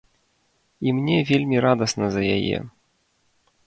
І 0.87 0.95
мне 1.01 1.17
вельмі 1.33 1.57
радасна 1.69 2.05
за 2.19 2.27
яе. 2.37 2.57